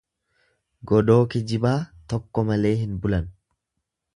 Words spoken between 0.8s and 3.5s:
Godoo kijibaa tokko malee hin bulan.